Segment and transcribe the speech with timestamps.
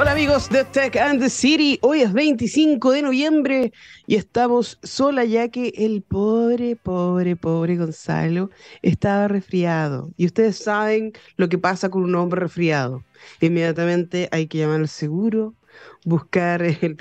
[0.00, 3.72] Hola amigos de Tech and the City, hoy es 25 de noviembre
[4.06, 8.48] y estamos sola ya que el pobre, pobre, pobre Gonzalo
[8.82, 10.12] estaba resfriado.
[10.16, 13.02] Y ustedes saben lo que pasa con un hombre resfriado.
[13.40, 15.56] Inmediatamente hay que llamar al seguro,
[16.04, 16.96] buscar el,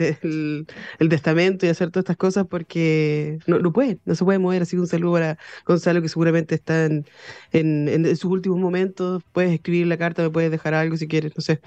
[1.08, 4.64] testamento y hacer todas estas cosas porque no, no puede, no se puede mover.
[4.64, 5.38] Así que un saludo para
[5.68, 7.06] Gonzalo que seguramente está en
[8.16, 9.22] sus últimos momentos.
[9.34, 11.62] Puedes escribir la carta, me puedes dejar algo si quieres, no sé.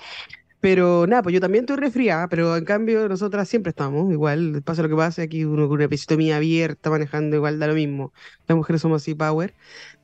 [0.61, 4.83] Pero nada, pues yo también estoy resfriada, pero en cambio nosotras siempre estamos, igual, pasa
[4.83, 8.13] lo que pase, aquí uno con una episotomía abierta, manejando igual da lo mismo.
[8.47, 9.55] Las mujeres somos así power.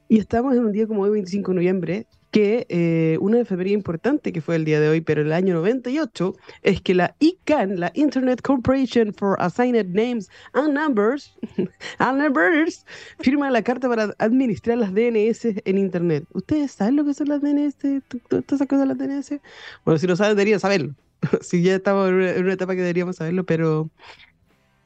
[0.09, 4.30] Y estamos en un día como hoy, 25 de noviembre, que eh, una efemería importante
[4.30, 7.90] que fue el día de hoy, pero el año 98, es que la ICANN, la
[7.94, 11.34] Internet Corporation for Assigned Names and Numbers,
[11.98, 12.84] and numbers
[13.20, 16.24] firma la carta para administrar las DNS en Internet.
[16.34, 18.02] ¿Ustedes saben lo que son las DNS?
[18.28, 19.41] ¿Todas esas cosas las DNS?
[19.86, 20.94] Bueno, si no saben, deberían saberlo.
[21.41, 23.89] si ya estamos en una, etapa que deberíamos saberlo, pero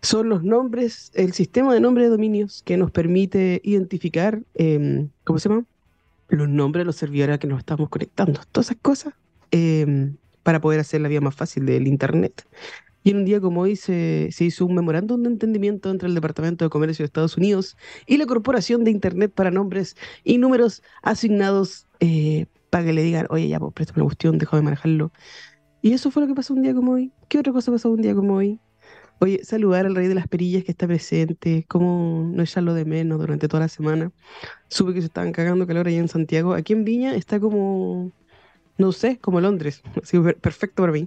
[0.02, 5.40] son los nombres, el sistema de nombre de dominios que nos permite identificar, em, ¿cómo
[5.40, 5.64] se llama?
[6.30, 9.14] Los nombres de los servidores a que nos estamos conectando, todas esas cosas,
[9.50, 12.46] em, para poder hacer la vida más fácil del Internet.
[13.02, 16.14] Y en un día como hoy se, se, hizo un memorándum de entendimiento entre el
[16.14, 20.82] Departamento de Comercio de Estados Unidos y la Corporación de Internet para nombres y números
[21.02, 25.12] asignados eh, para que le digan, oye, ya, pues préstame la cuestión, dejo de manejarlo.
[25.82, 27.12] Y eso fue lo que pasó un día como hoy.
[27.28, 28.60] ¿Qué otra cosa pasó un día como hoy?
[29.22, 33.18] Oye, saludar al rey de las perillas que está presente, cómo no echarlo de menos
[33.18, 34.12] durante toda la semana.
[34.68, 36.54] Supe que se estaban cagando calor allá en Santiago.
[36.54, 38.12] Aquí en Viña está como,
[38.78, 39.82] no sé, como Londres.
[40.02, 41.06] Así perfecto para mí.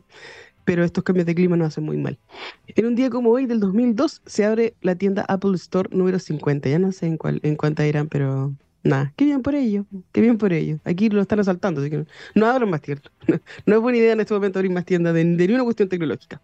[0.64, 2.20] Pero estos cambios de clima nos hacen muy mal.
[2.68, 6.70] En un día como hoy, del 2002, se abre la tienda Apple Store número 50.
[6.70, 8.54] Ya no sé en, cuál, en cuánta irán, pero
[8.84, 10.78] Nada, qué bien por ello, qué bien por ello.
[10.84, 13.12] Aquí lo están asaltando, así que no, abran más tiendas.
[13.66, 16.42] No es buena idea en este momento abrir más tiendas de, de ninguna cuestión tecnológica.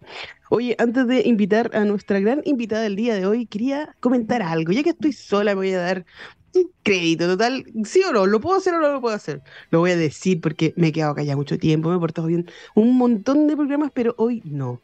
[0.48, 4.72] Oye, antes de invitar a nuestra gran invitada del día de hoy, quería comentar algo.
[4.72, 6.06] Ya que estoy sola, me voy a dar
[6.54, 7.64] un crédito total.
[7.84, 8.26] ¿Sí o no?
[8.26, 9.42] ¿Lo puedo hacer o no lo puedo hacer?
[9.70, 12.46] Lo voy a decir porque me he quedado callada mucho tiempo, me he portado bien
[12.74, 14.82] un montón de programas, pero hoy no.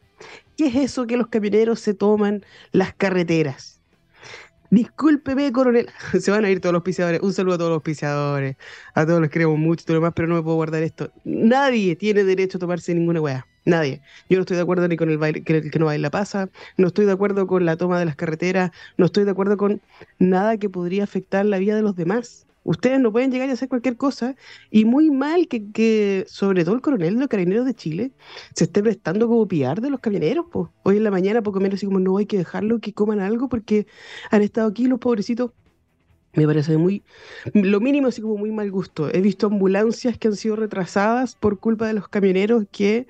[0.57, 3.76] ¿Qué es eso que los camioneros se toman las carreteras?
[4.69, 5.89] Discúlpeme, coronel.
[6.19, 7.21] Se van a ir todos los pisadores.
[7.21, 8.57] Un saludo a todos los pisadores.
[8.93, 11.11] A todos los queremos mucho y todo lo demás, pero no me puedo guardar esto.
[11.23, 13.47] Nadie tiene derecho a tomarse ninguna weá.
[13.65, 14.01] Nadie.
[14.29, 16.49] Yo no estoy de acuerdo ni con el baile, que, que no baila pasa.
[16.77, 18.71] No estoy de acuerdo con la toma de las carreteras.
[18.97, 19.81] No estoy de acuerdo con
[20.19, 22.46] nada que podría afectar la vida de los demás.
[22.67, 24.35] Ustedes no pueden llegar y hacer cualquier cosa.
[24.69, 28.11] Y muy mal que, sobre todo el coronel de los carabineros de Chile,
[28.53, 30.47] se esté prestando como piar de los camioneros.
[30.83, 33.47] Hoy en la mañana, poco menos, así como no hay que dejarlo que coman algo
[33.47, 33.87] porque
[34.31, 35.51] han estado aquí los pobrecitos.
[36.33, 37.05] Me parece muy,
[37.53, 39.09] lo mínimo, así como muy mal gusto.
[39.13, 43.07] He visto ambulancias que han sido retrasadas por culpa de los camioneros que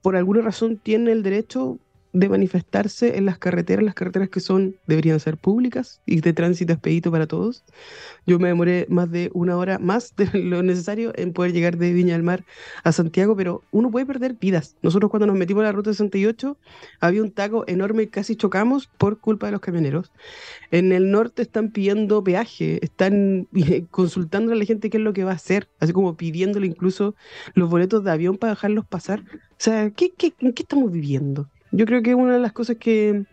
[0.00, 1.78] por alguna razón tienen el derecho
[2.14, 6.72] de manifestarse en las carreteras, las carreteras que son, deberían ser públicas y de tránsito
[6.72, 7.64] expedito para todos.
[8.24, 11.92] Yo me demoré más de una hora más de lo necesario en poder llegar de
[11.92, 12.44] Viña del Mar
[12.84, 14.76] a Santiago, pero uno puede perder vidas.
[14.80, 16.56] Nosotros cuando nos metimos a la ruta 68
[17.00, 20.12] había un taco enorme, casi chocamos por culpa de los camioneros.
[20.70, 23.48] En el norte están pidiendo peaje, están
[23.90, 27.16] consultando a la gente qué es lo que va a hacer, así como pidiéndole incluso
[27.54, 29.24] los boletos de avión para dejarlos pasar.
[29.34, 31.50] O sea, ¿qué, qué, ¿en qué estamos viviendo?
[31.76, 33.24] Yo creo que es una de las cosas que,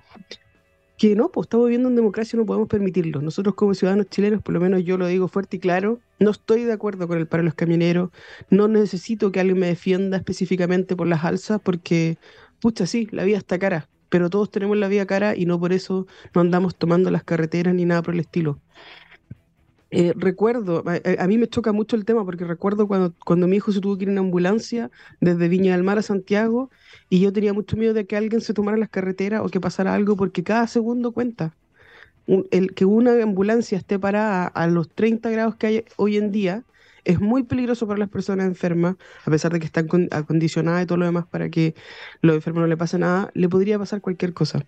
[0.98, 3.22] que no, pues estamos viviendo en democracia y no podemos permitirlo.
[3.22, 6.64] Nosotros como ciudadanos chilenos, por lo menos yo lo digo fuerte y claro, no estoy
[6.64, 8.10] de acuerdo con el paro de los camioneros,
[8.50, 12.18] no necesito que alguien me defienda específicamente por las alzas, porque,
[12.60, 15.72] pucha, sí, la vida está cara, pero todos tenemos la vida cara y no por
[15.72, 18.60] eso no andamos tomando las carreteras ni nada por el estilo.
[19.94, 20.86] Eh, recuerdo,
[21.18, 23.98] a, mí me choca mucho el tema porque recuerdo cuando, cuando mi hijo se tuvo
[23.98, 26.70] que ir en ambulancia desde Viña del Mar a Santiago
[27.10, 29.94] y yo tenía mucho miedo de que alguien se tomara las carreteras o que pasara
[29.94, 31.54] algo porque cada segundo cuenta.
[32.52, 36.64] el, que una ambulancia esté parada a los 30 grados que hay hoy en día
[37.04, 41.00] es muy peligroso para las personas enfermas, a pesar de que están acondicionadas y todo
[41.00, 41.76] lo demás para que
[42.22, 44.66] los enfermos no le pase nada, le podría pasar cualquier cosa.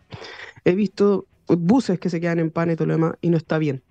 [0.65, 3.57] He visto buses que se quedan en pan y todo lo demás y no está
[3.57, 3.83] bien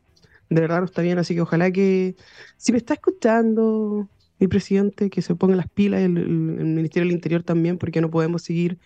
[0.54, 2.16] de verdad no está bien, así que ojalá que,
[2.56, 4.08] si me está escuchando
[4.38, 8.10] mi presidente, que se ponga las pilas, el, el, Ministerio del Interior también, porque no
[8.10, 8.78] podemos seguir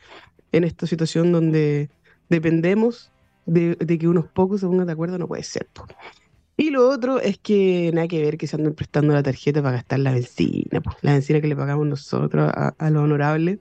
[0.52, 1.90] en esta situación donde
[2.28, 3.10] dependemos
[3.46, 5.68] de, que unos pocos se pongan de acuerdo, no puede ser.
[6.56, 9.76] Y lo otro es que nada que ver que se anden prestando la tarjeta para
[9.76, 13.60] gastar la benzina, la benzina que le pagamos nosotros a, a lo honorable.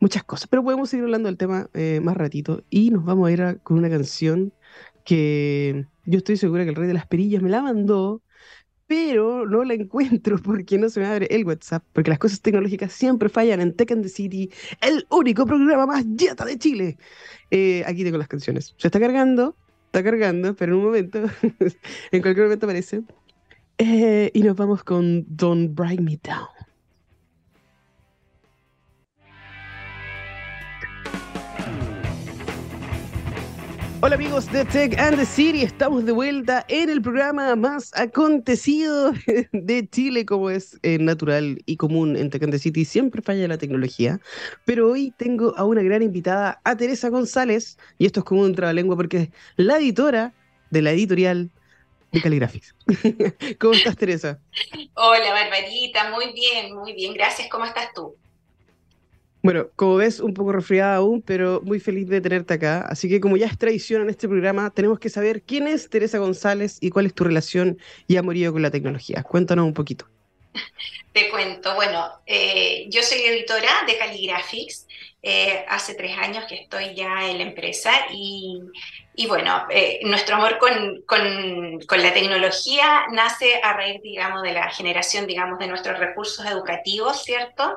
[0.00, 3.32] Muchas cosas, pero podemos seguir hablando del tema eh, más ratito y nos vamos a
[3.32, 4.52] ir con una canción
[5.06, 8.22] que yo estoy segura que el rey de las perillas me la mandó
[8.86, 12.92] pero no la encuentro porque no se me abre el WhatsApp, porque las cosas tecnológicas
[12.92, 14.50] siempre fallan en Tech and the City,
[14.80, 16.98] el único programa más yeta de Chile.
[17.50, 18.74] Eh, aquí tengo las canciones.
[18.76, 19.56] Se está cargando,
[19.86, 21.18] está cargando, pero en un momento,
[22.12, 23.02] en cualquier momento aparece.
[23.78, 26.55] Eh, y nos vamos con Don't Bring Me Down.
[34.02, 39.12] Hola amigos de Tech and the City, estamos de vuelta en el programa más acontecido
[39.52, 43.48] de Chile, como es eh, natural y común en Tech and the City, siempre falla
[43.48, 44.20] la tecnología,
[44.66, 48.54] pero hoy tengo a una gran invitada, a Teresa González, y esto es como un
[48.54, 50.34] trabalengua porque es la editora
[50.68, 51.50] de la editorial
[52.12, 52.74] de Caligraphics.
[53.58, 54.38] ¿Cómo estás Teresa?
[54.92, 58.14] Hola Barbarita, muy bien, muy bien, gracias, ¿cómo estás tú?
[59.46, 62.80] Bueno, como ves, un poco resfriada aún, pero muy feliz de tenerte acá.
[62.80, 66.18] Así que como ya es tradición en este programa, tenemos que saber quién es Teresa
[66.18, 67.78] González y cuál es tu relación
[68.08, 69.22] y amorío con la tecnología.
[69.22, 70.08] Cuéntanos un poquito.
[71.12, 74.88] Te cuento, bueno, eh, yo soy editora de Caligraphics,
[75.22, 78.60] eh, hace tres años que estoy ya en la empresa y,
[79.28, 84.68] bueno, eh, nuestro amor con, con, con, la tecnología nace a raíz, digamos, de la
[84.70, 87.76] generación, digamos, de nuestros recursos educativos, ¿cierto?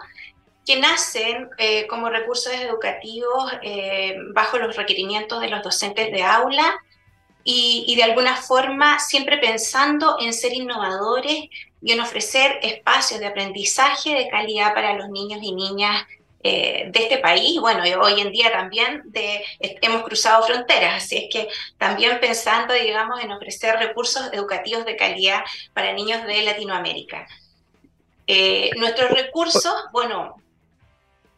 [0.69, 6.79] Que nacen eh, como recursos educativos eh, bajo los requerimientos de los docentes de aula
[7.43, 11.45] y, de alguna forma siempre pensando en ser innovadores
[11.81, 16.05] y en ofrecer espacios de aprendizaje de calidad para los niños y niñas
[16.43, 19.11] eh, de este país, bueno, hoy en día también
[19.59, 21.47] hemos cruzado fronteras, así es que
[21.79, 25.41] también pensando, digamos, en ofrecer recursos educativos de calidad
[25.73, 27.25] para niños de Latinoamérica.
[28.77, 30.35] nuestros recursos, bueno,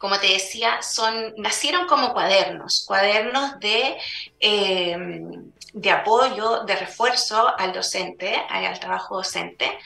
[0.01, 3.97] como te decía, son, nacieron como cuadernos, cuadernos de,
[4.39, 9.77] em, de apoyo, de refuerzo al docente, al trabajo docente,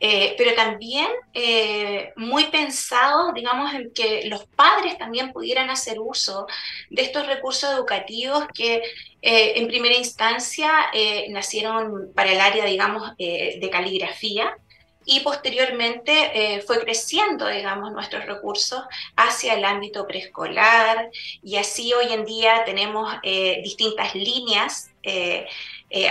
[0.00, 6.48] eh, pero también eh, muy pensados, digamos, en que los padres también pudieran hacer uso
[6.88, 8.82] de estos recursos educativos que
[9.22, 10.90] eh, en primera instancia
[11.28, 14.56] nacieron para el área, digamos, de caligrafía,
[15.04, 18.82] y posteriormente eh, fue creciendo, digamos, nuestros recursos
[19.16, 21.10] hacia el ámbito preescolar
[21.42, 25.46] y así hoy en día tenemos eh, distintas líneas, eh,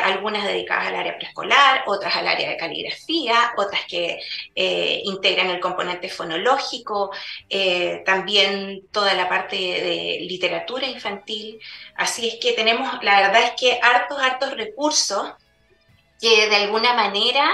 [0.03, 4.19] algunas dedicadas al área preescolar, otras al área de caligrafía, otras que
[5.05, 7.11] integran el componente fonológico,
[8.05, 11.61] también toda la parte de literatura infantil.
[11.95, 15.31] Así es que tenemos, la verdad es que hartos, hartos recursos
[16.19, 17.49] que de alguna manera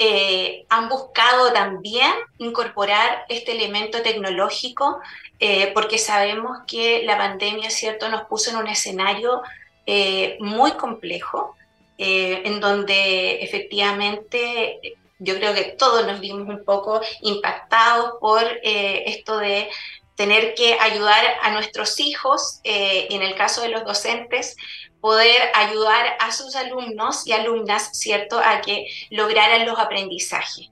[0.00, 5.00] eh, han buscado también incorporar este elemento tecnológico
[5.40, 9.42] eh, porque sabemos que la pandemia, ¿cierto?, nos puso en un escenario
[9.86, 11.56] eh, muy complejo,
[12.00, 19.68] en donde efectivamente yo creo que todos nos vimos un poco impactados por esto de
[20.14, 24.56] tener que ayudar a nuestros hijos, en el caso de los docentes,
[25.00, 30.70] poder ayudar a sus alumnos y alumnas, ¿cierto?, a que lograran los aprendizajes.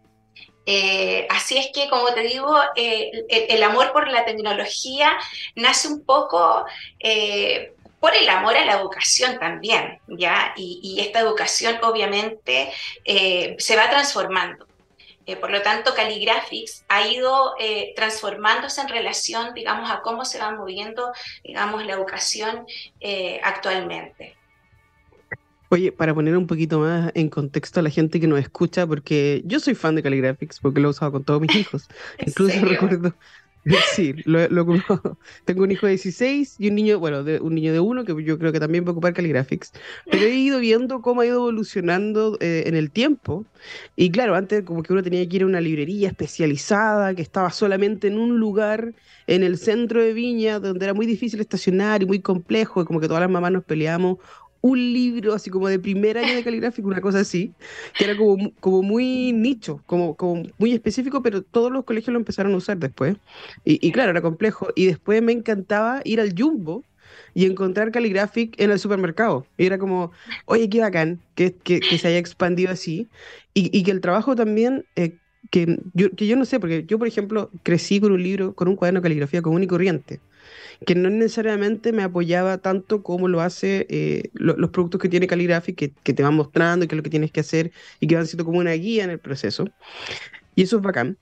[0.66, 5.16] Eh, así es que, como te digo, eh, el, amor por la tecnología
[5.54, 6.66] nace un poco
[6.98, 10.52] eh, por el amor a la educación también, ¿ya?
[10.56, 12.72] y esta educación obviamente
[13.04, 14.66] se va transformando.
[15.26, 20.38] Eh, por lo tanto, Caligraphics ha ido eh, transformándose en relación, digamos, a cómo se
[20.38, 21.12] va moviendo,
[21.42, 22.64] digamos, la educación
[23.00, 24.36] eh, actualmente.
[25.68, 29.42] Oye, para poner un poquito más en contexto a la gente que nos escucha, porque
[29.44, 31.88] yo soy fan de Caligraphics, porque lo he usado con todos mis hijos.
[32.24, 33.12] Incluso recuerdo,
[33.94, 34.46] Sí, lo,
[35.44, 38.14] tengo un hijo de 16 y un niño, bueno, de, un niño de uno que
[38.22, 39.72] yo creo que también va a ocupar Caligraphics,
[40.10, 43.44] pero he ido viendo cómo ha ido evolucionando eh, en el tiempo.
[43.96, 47.50] Y claro, antes como que uno tenía que ir a una librería especializada que estaba
[47.50, 48.94] solamente en un lugar
[49.26, 53.08] en el centro de Viña, donde era muy difícil estacionar y muy complejo, como que
[53.08, 54.18] todas las mamás nos peleamos
[54.66, 57.52] un libro así como de primer año de caligráfico, una cosa así,
[57.96, 62.18] que era como, como muy nicho, como, como muy específico, pero todos los colegios lo
[62.18, 63.16] empezaron a usar después.
[63.64, 64.68] Y, claro, era complejo.
[64.74, 66.82] Y después me encantaba ir al Jumbo
[67.34, 69.46] y encontrar Calligraphic en el supermercado.
[69.56, 70.10] Y era como,
[70.46, 73.08] oye, qué bacán que, que, se haya expandido así.
[73.54, 75.16] Y, y que el trabajo también, eh,
[75.50, 78.68] que, yo, que yo no sé, porque yo, por ejemplo, crecí con un libro, con
[78.68, 80.20] un cuaderno de caligrafía común y corriente
[80.84, 85.76] que no necesariamente me apoyaba tanto como lo hace eh, los productos que tiene Calligraphic,
[85.76, 88.26] que, que, te van mostrando qué es lo que tienes que hacer y que van
[88.26, 89.64] siendo como una guía en el proceso.
[90.54, 91.16] Y eso es bacán.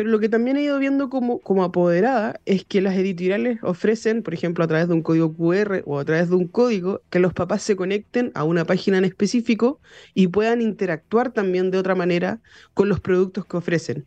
[0.00, 4.22] Pero lo que también he ido viendo como, como apoderada es que las editoriales ofrecen,
[4.22, 7.18] por ejemplo, a través de un código QR o a través de un código, que
[7.18, 9.78] los papás se conecten a una página en específico
[10.14, 12.40] y puedan interactuar también de otra manera
[12.72, 14.06] con los productos que ofrecen.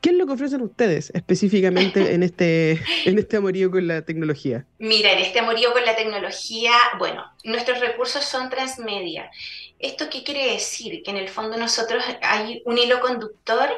[0.00, 4.66] ¿Qué es lo que ofrecen ustedes específicamente en este, en este amorío con la tecnología?
[4.78, 9.32] Mira, en este amorío con la tecnología, bueno, nuestros recursos son transmedia.
[9.80, 11.02] ¿Esto qué quiere decir?
[11.02, 13.68] Que en el fondo nosotros hay un hilo conductor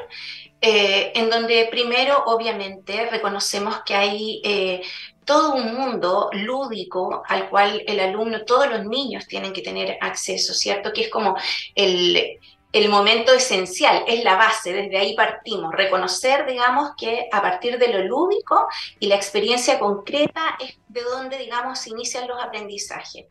[0.61, 4.81] eh, en donde primero, obviamente, reconocemos que hay eh,
[5.25, 10.53] todo un mundo lúdico al cual el alumno, todos los niños tienen que tener acceso,
[10.53, 10.93] ¿cierto?
[10.93, 11.35] Que es como
[11.75, 12.39] el,
[12.73, 17.89] el momento esencial, es la base, desde ahí partimos, reconocer, digamos, que a partir de
[17.89, 18.67] lo lúdico
[18.99, 23.25] y la experiencia concreta es de donde, digamos, se inician los aprendizajes.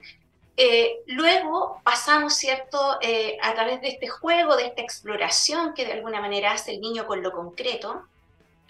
[0.56, 5.92] Eh, luego pasamos, ¿cierto?, eh, a través de este juego, de esta exploración que de
[5.92, 8.04] alguna manera hace el niño con lo concreto,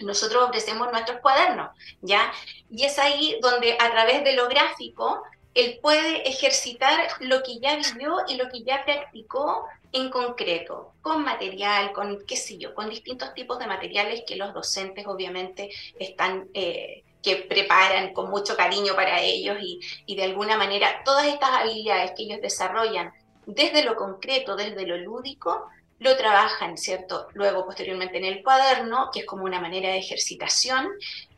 [0.01, 1.71] nosotros ofrecemos nuestros cuadernos,
[2.03, 2.33] ¿ya?
[2.71, 5.23] Y es ahí donde a través de lo gráfico
[5.55, 11.25] él puede ejercitar lo que ya vivió y lo que ya practicó en concreto, con
[11.25, 16.49] material, con qué sé yo, con distintos tipos de materiales que los docentes obviamente están,
[16.53, 21.51] eh, que preparan con mucho cariño para ellos y, y de alguna manera todas estas
[21.51, 23.13] habilidades que ellos desarrollan
[23.47, 25.69] desde lo concreto, desde lo lúdico,
[25.99, 27.29] lo trabajan, ¿cierto?
[27.33, 30.89] Luego, posteriormente en el cuaderno, que es como una manera de ejercitación,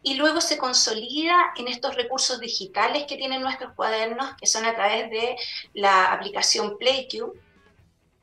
[0.02, 4.74] y luego se consolida en estos recursos digitales que tienen nuestros cuadernos, que son a
[4.74, 5.36] través de
[5.74, 7.32] la aplicación PlayQ,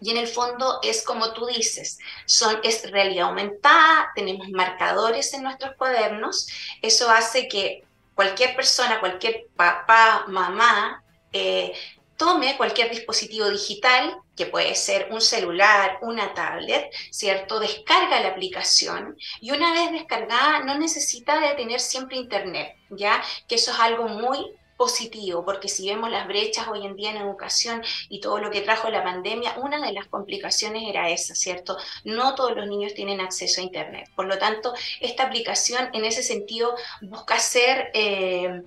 [0.01, 5.43] y en el fondo es como tú dices, son, es realidad aumentada, tenemos marcadores en
[5.43, 6.47] nuestros cuadernos,
[6.81, 7.83] eso hace que
[8.13, 11.73] cualquier persona, cualquier papá, mamá, eh,
[12.17, 17.59] tome cualquier dispositivo digital, que puede ser un celular, una tablet, ¿cierto?
[17.59, 23.23] Descarga la aplicación y una vez descargada no necesita de tener siempre internet, ¿ya?
[23.47, 27.17] Que eso es algo muy positivo, porque si vemos las brechas hoy en día en
[27.17, 31.77] educación y todo lo que trajo la pandemia, una de las complicaciones era esa, ¿cierto?
[32.03, 34.09] No todos los niños tienen acceso a Internet.
[34.15, 38.63] Por lo tanto, esta aplicación en ese sentido busca ser, eh,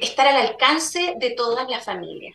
[0.00, 2.34] estar al alcance de todas las familias.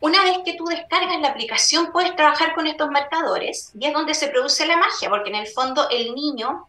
[0.00, 4.14] Una vez que tú descargas la aplicación, puedes trabajar con estos marcadores y es donde
[4.14, 6.66] se produce la magia, porque en el fondo el niño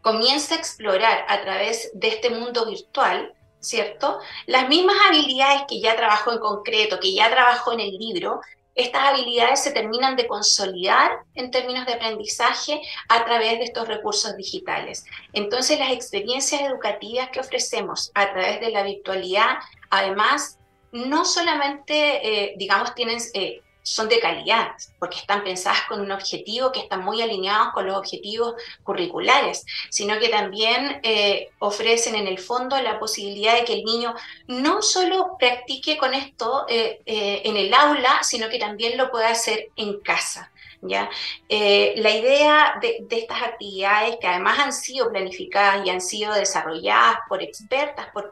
[0.00, 4.18] comienza a explorar a través de este mundo virtual, ¿cierto?
[4.46, 8.40] Las mismas habilidades que ya trabajó en concreto, que ya trabajó en el libro,
[8.74, 14.36] estas habilidades se terminan de consolidar en términos de aprendizaje a través de estos recursos
[14.36, 15.04] digitales.
[15.32, 19.58] Entonces, las experiencias educativas que ofrecemos a través de la virtualidad,
[19.90, 20.58] además,
[20.92, 26.72] no solamente, eh, digamos, tienen, eh, son de calidad, porque están pensadas con un objetivo
[26.72, 32.38] que están muy alineados con los objetivos curriculares, sino que también eh, ofrecen en el
[32.38, 34.14] fondo la posibilidad de que el niño
[34.46, 40.00] no solo practique con esto en el aula, sino que también lo pueda hacer en
[40.00, 40.50] casa.
[40.82, 41.10] ¿ya?
[41.48, 47.18] Eh, la idea de, estas actividades, que además han sido planificadas y han sido desarrolladas
[47.28, 48.30] por expertas, por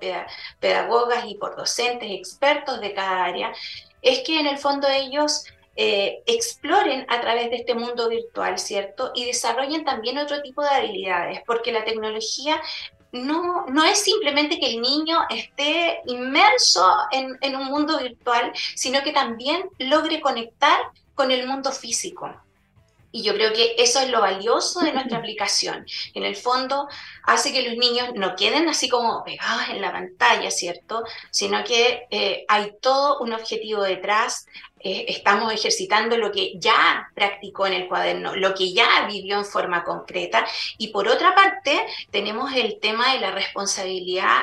[0.61, 3.52] pedagogas y por docentes expertos de cada área,
[4.02, 5.45] es que en el fondo ellos
[5.76, 9.12] eh, exploren a través de este mundo virtual, ¿cierto?
[9.14, 12.61] Y desarrollen también otro tipo de habilidades, porque la tecnología
[13.12, 19.02] no, no es simplemente que el niño esté inmerso en, en un mundo virtual, sino
[19.02, 20.78] que también logre conectar
[21.14, 22.35] con el mundo físico.
[23.10, 25.86] Y yo creo que eso es lo valioso de nuestra aplicación.
[26.14, 26.88] En el fondo
[27.24, 31.04] hace que los niños no queden así como pegados en la pantalla, ¿cierto?
[31.30, 34.46] Sino que eh, hay todo un objetivo detrás.
[34.80, 39.44] Eh, estamos ejercitando lo que ya practicó en el cuaderno, lo que ya vivió en
[39.44, 40.46] forma concreta.
[40.76, 44.42] Y por otra parte, tenemos el tema de la responsabilidad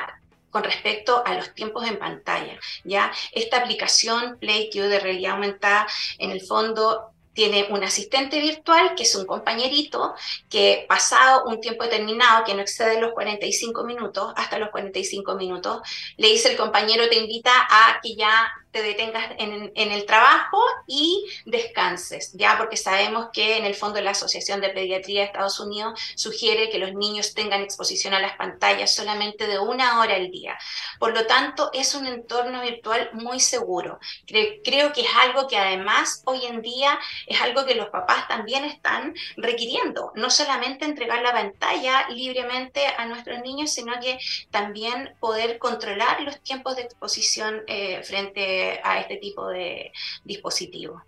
[0.50, 2.58] con respecto a los tiempos en pantalla.
[2.84, 3.12] ¿ya?
[3.32, 5.86] Esta aplicación PlayQ de realidad aumentada,
[6.18, 10.14] en el fondo tiene un asistente virtual, que es un compañerito,
[10.48, 15.82] que pasado un tiempo determinado, que no excede los 45 minutos, hasta los 45 minutos,
[16.16, 21.26] le dice el compañero, te invita a que ya te detengas en, el trabajo y
[21.46, 25.98] descanses, ya porque sabemos que en el fondo la Asociación de Pediatría de Estados Unidos
[26.14, 30.58] sugiere que los niños tengan exposición a las pantallas solamente de una hora al día.
[30.98, 33.98] Por lo tanto, es un entorno virtual muy seguro.
[34.26, 38.64] creo que es algo que además hoy en día es algo que los papás también
[38.64, 44.18] están requiriendo, no solamente entregar la pantalla libremente a nuestros niños, sino que
[44.50, 49.92] también poder controlar los tiempos de exposición eh, frente a este tipo de
[50.24, 51.02] dispositivos.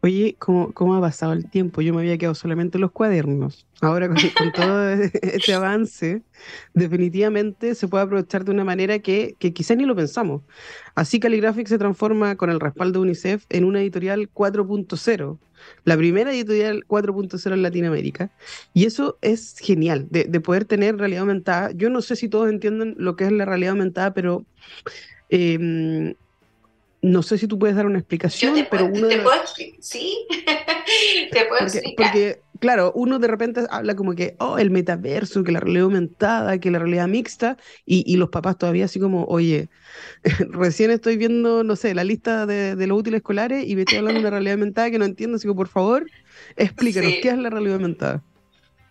[0.00, 1.80] Oye, ¿cómo, ¿cómo ha pasado el tiempo?
[1.80, 3.66] Yo me había quedado solamente en los cuadernos.
[3.80, 4.16] Ahora con,
[4.54, 4.90] todo
[5.22, 6.22] este avance,
[6.72, 10.42] definitivamente se puede aprovechar de una manera que, que quizás ni lo pensamos.
[10.94, 15.38] Así Calligraphic se transforma con el respaldo de UNICEF en una editorial 4.0,
[15.84, 18.30] la primera editorial 4.0 en Latinoamérica.
[18.74, 21.72] Y eso es genial, de, de poder tener realidad aumentada.
[21.72, 24.44] Yo no sé si todos entienden lo que es la realidad aumentada, pero...
[25.28, 26.14] em,
[27.02, 29.40] no sé si tú puedes dar una explicación, te pero puedo, uno de te puedo
[29.80, 30.26] sí,
[31.32, 32.12] te puedo Porque, explicar.
[32.12, 36.58] porque, claro, uno de repente habla como que, oh, el metaverso, que la realidad aumentada,
[36.58, 39.70] que la realidad mixta, y, y los papás todavía así como, oye,
[40.50, 43.98] recién estoy viendo, no sé, la lista de, de los útiles escolares y me estoy
[43.98, 46.10] hablando de una realidad aumentada que no entiendo, así que por favor,
[46.56, 48.24] explícanos, ¿qué es la realidad aumentada?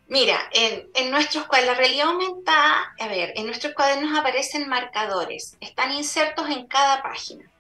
[0.08, 5.58] Mira, en, en nuestros cuadernos, la realidad aumentada, a ver, en nuestros cuadernos aparecen marcadores,
[5.60, 7.52] están insertos en cada página.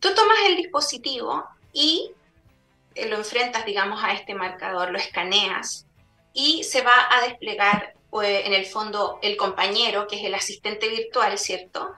[0.00, 2.12] Tú tomas el dispositivo y
[2.94, 5.86] eh, lo enfrentas, digamos, a este marcador, lo escaneas
[6.32, 10.88] y se va a desplegar pues, en el fondo el compañero, que es el asistente
[10.88, 11.94] virtual, ¿cierto?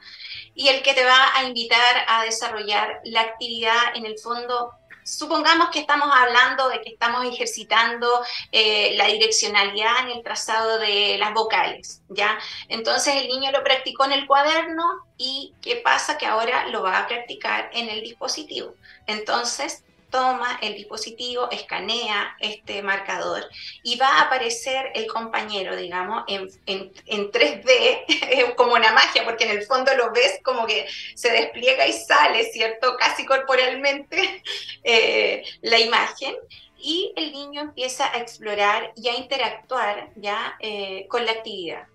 [0.55, 4.73] Y el que te va a invitar a desarrollar la actividad en el fondo.
[5.11, 11.17] Supongamos que estamos hablando de que estamos ejercitando eh, la direccionalidad en el trazado de
[11.19, 12.39] las vocales, ¿ya?
[12.69, 14.85] Entonces el niño lo practicó en el cuaderno
[15.19, 16.17] y ¿qué pasa?
[16.17, 18.75] Que ahora lo va a practicar en el dispositivo.
[19.07, 23.45] Entonces toma el dispositivo, escanea este marcador
[23.83, 29.25] y va a aparecer el compañero, digamos, en, en, en 3D, es como una magia,
[29.25, 32.97] porque en el fondo lo ves como que se despliega y sale, ¿cierto?
[32.99, 34.43] Casi corporalmente
[34.85, 36.35] eh, la imagen
[36.77, 41.87] y el niño empieza a explorar y a interactuar ya eh, con la actividad.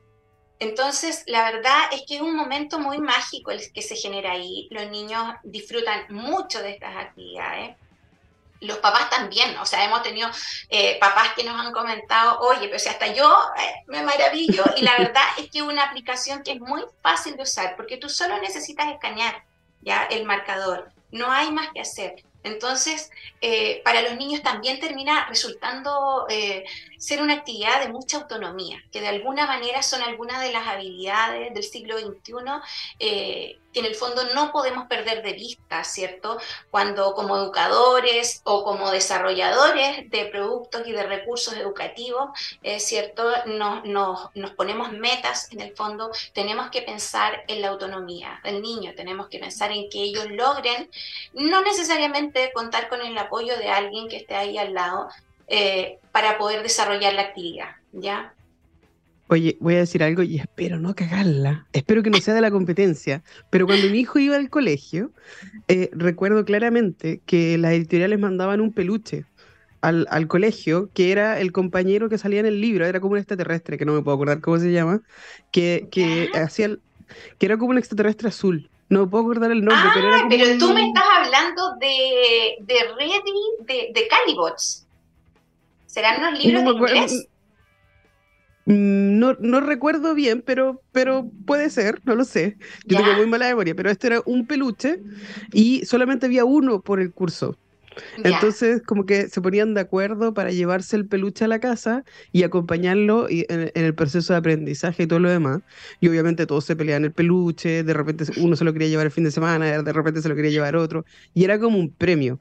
[0.59, 4.67] Entonces, la verdad es que es un momento muy mágico el que se genera ahí.
[4.71, 7.75] Los niños disfrutan mucho de estas actividades.
[8.61, 10.29] Los papás también, o sea, hemos tenido
[10.69, 14.81] eh, papás que nos han comentado, oye, pero si hasta yo eh, me maravillo, y
[14.81, 18.09] la verdad es que es una aplicación que es muy fácil de usar, porque tú
[18.09, 19.43] solo necesitas escanear
[19.81, 22.23] ya el marcador, no hay más que hacer.
[22.45, 23.09] Entonces,
[23.41, 26.63] eh, para los niños también termina resultando eh,
[26.99, 31.55] ser una actividad de mucha autonomía, que de alguna manera son algunas de las habilidades
[31.55, 32.33] del siglo XXI
[32.99, 36.39] eh, que en el fondo no podemos perder de vista, ¿cierto?
[36.71, 42.29] Cuando como educadores o como desarrolladores de productos y de recursos educativos,
[42.77, 43.29] ¿cierto?
[43.47, 48.61] Nos, nos, nos ponemos metas en el fondo, tenemos que pensar en la autonomía del
[48.61, 50.89] niño, tenemos que pensar en que ellos logren,
[51.33, 55.09] no necesariamente contar con el apoyo de alguien que esté ahí al lado,
[55.47, 58.33] eh, para poder desarrollar la actividad, ¿ya?
[59.27, 61.67] Oye, voy a decir algo y espero no cagarla.
[61.73, 63.23] Espero que no sea de la competencia.
[63.49, 65.11] Pero cuando mi hijo iba al colegio,
[65.67, 69.25] eh, recuerdo claramente que las editoriales mandaban un peluche
[69.81, 73.17] al, al colegio, que era el compañero que salía en el libro, era como un
[73.19, 75.01] extraterrestre, que no me puedo acordar cómo se llama,
[75.51, 76.79] que, que hacía el-
[77.39, 78.69] que era como un extraterrestre azul.
[78.89, 81.75] No me puedo acordar el nombre, pero era Ah, como pero tú me estás hablando
[81.79, 83.33] de, de Ready,
[83.65, 84.85] de, de Calibots.
[85.87, 87.27] ¿Serán unos libros No de inglés?
[88.65, 92.57] Mm, No, no recuerdo bien, pero, pero puede ser, no lo sé.
[92.87, 95.01] Yo tengo muy mala memoria, pero este era un peluche
[95.51, 97.59] y solamente había uno por el curso.
[98.23, 102.43] Entonces, como que se ponían de acuerdo para llevarse el peluche a la casa y
[102.43, 105.61] acompañarlo y- en, en el proceso de aprendizaje y todo lo demás.
[105.99, 109.11] Y obviamente todos se peleaban el peluche, de repente uno se lo quería llevar el
[109.11, 112.39] fin de semana, de repente se lo quería llevar otro, y era como un premio.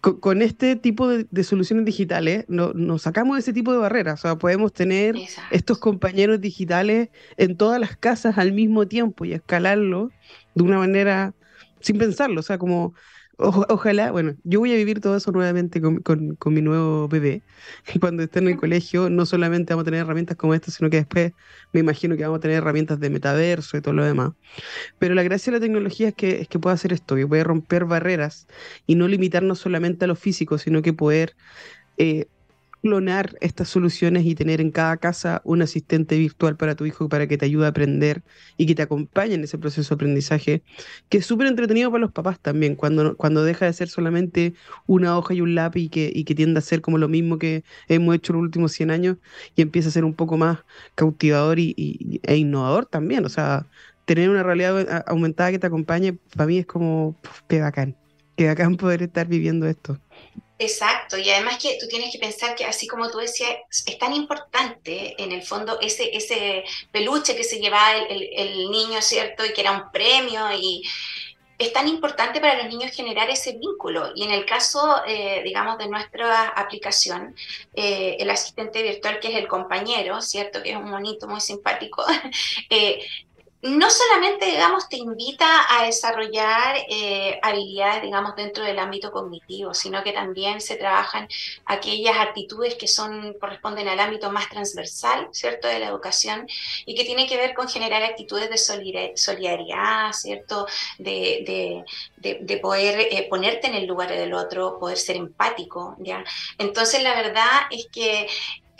[0.00, 3.78] Co- Con, este tipo de, de soluciones digitales, no- nos sacamos de ese tipo de
[3.78, 4.20] barreras.
[4.20, 5.56] O sea, podemos tener Exacto.
[5.56, 10.12] estos compañeros digitales en todas las casas al mismo tiempo y escalarlo
[10.54, 11.34] de una manera
[11.80, 12.40] sin pensarlo.
[12.40, 12.94] O sea, como
[13.38, 17.08] o- ojalá, bueno, yo voy a vivir todo eso nuevamente con, con- con mi nuevo
[17.08, 17.44] bebé.
[17.94, 20.90] Y cuando esté en el colegio, no solamente vamos a tener herramientas como esta, sino
[20.90, 21.32] que después
[21.72, 24.32] me imagino que vamos a tener herramientas de metaverso y todo lo demás.
[24.98, 27.44] Pero la gracia de la tecnología es que, es que puede hacer esto, que puede
[27.44, 28.46] romper barreras
[28.86, 31.34] y no limitarnos solamente a lo físico, sino que poder
[31.96, 32.26] eh,
[32.82, 37.28] clonar estas soluciones y tener en cada casa un asistente virtual para tu hijo para
[37.28, 38.22] que te ayude a aprender
[38.56, 40.62] y que te acompañe en ese proceso de aprendizaje,
[41.08, 44.54] que es súper entretenido para los papás también, cuando, cuando deja de ser solamente
[44.86, 47.38] una hoja y un lápiz y que, y que tiende a ser como lo mismo
[47.38, 49.16] que hemos hecho los últimos 100 años
[49.54, 50.58] y empieza a ser un poco más
[50.94, 53.24] cautivador y, e innovador también.
[53.24, 53.68] O sea,
[54.04, 57.16] tener una realidad aumentada que te acompañe, para mí es como,
[57.48, 57.96] qué bacán,
[58.36, 60.00] qué bacán poder estar viviendo esto.
[60.64, 63.50] Exacto, y además que tú tienes que pensar que así como tú decías,
[63.86, 68.30] es tan importante en el fondo ese, ese peluche que se llevaba el, el-
[68.62, 69.44] el niño, ¿cierto?
[69.44, 70.82] Y que era un premio y
[71.58, 74.12] es tan importante para los niños generar ese vínculo.
[74.16, 77.34] Y en el caso, eh, digamos, de nuestra aplicación,
[77.74, 80.62] eh, el asistente virtual, que es el compañero, ¿cierto?
[80.62, 82.04] Que es un monito muy simpático,
[83.62, 90.02] no solamente, digamos, te invita a desarrollar eh, habilidades, digamos, dentro del ámbito cognitivo, sino
[90.02, 91.28] que también se trabajan
[91.64, 96.48] aquellas actitudes que son, corresponden al ámbito más transversal, ¿cierto?, de la educación
[96.86, 98.58] y que tiene que ver con generar actitudes de
[99.16, 100.66] solidaridad, ¿cierto?,
[100.98, 101.84] de,
[102.60, 106.24] poder eh, ponerte en el lugar del otro, poder ser empático, ¿ya?
[106.58, 108.26] Entonces, la verdad es que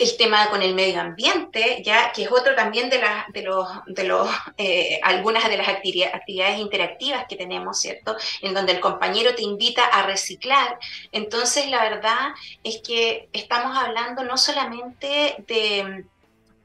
[0.03, 3.01] el tema con el medio ambiente, ya que es otro también de,
[3.33, 8.15] de los, de los eh, algunas de las actividades interactivas que tenemos, ¿cierto?
[8.41, 10.77] En donde el compañero te invita a reciclar.
[11.11, 12.29] Entonces, la verdad
[12.63, 16.05] es que estamos hablando no solamente de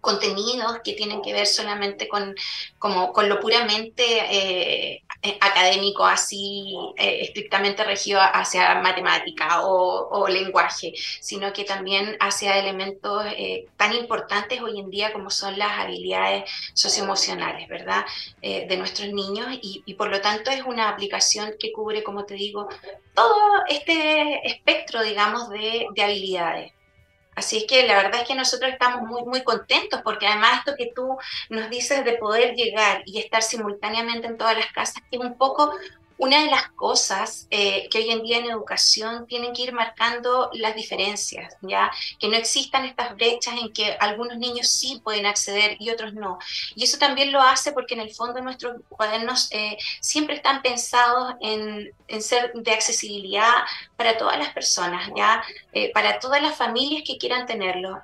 [0.01, 2.35] contenidos que tienen que ver solamente con,
[2.79, 5.03] como, con lo puramente eh,
[5.41, 13.25] académico, así eh, estrictamente regido hacia matemática o, lenguaje, sino que también hacia elementos
[13.77, 18.05] tan importantes hoy en día como son las habilidades socioemocionales, ¿verdad?
[18.43, 22.69] de nuestros niños y, por lo tanto es una aplicación que cubre, como te digo,
[23.15, 26.73] todo este espectro, digamos, de habilidades.
[27.39, 30.91] Así que la verdad es que nosotros estamos muy, muy contentos porque además esto que
[30.93, 31.17] tú
[31.51, 35.73] nos dices de poder llegar y estar simultáneamente en todas las casas es un poco
[36.19, 40.51] una de las cosas eh, que hoy en día en educación tienen que ir marcando
[40.53, 45.77] las diferencias, ya que no existan estas brechas en que algunos niños sí pueden acceder
[45.79, 46.39] y otros no.
[46.75, 51.35] Y eso también lo hace porque en el fondo nuestros cuadernos eh, siempre están pensados
[51.41, 53.55] en, en, ser de accesibilidad
[53.99, 58.01] para todas las personas, ya eh, para todas las familias que quieran tenerlo.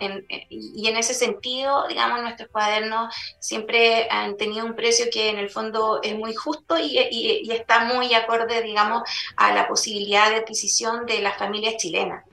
[0.50, 5.48] y en ese sentido, digamos, nuestros cuadernos siempre han tenido un precio que en el
[5.48, 9.04] fondo es muy justo y, y está muy acorde, digamos,
[9.36, 12.24] a la posibilidad de adquisición de las familias chilenas.